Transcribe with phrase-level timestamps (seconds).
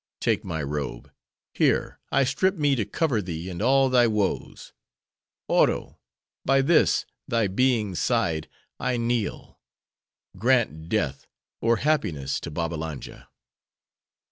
[0.19, 1.11] Take my robe:—
[1.53, 4.73] here, I strip me to cover thee and all thy woes.
[5.47, 5.99] Oro!
[6.43, 11.27] by this, thy being's side, I kneel:—grant death
[11.61, 13.27] or happiness to Babbalanja!"